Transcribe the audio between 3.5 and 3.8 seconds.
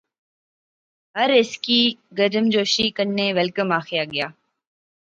کم